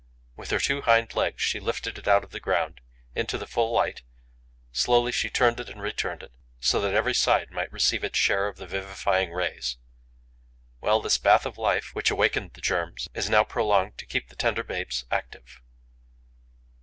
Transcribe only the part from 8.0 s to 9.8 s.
its share of the vivifying rays.